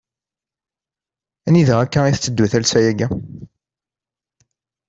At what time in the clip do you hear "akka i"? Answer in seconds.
1.83-2.13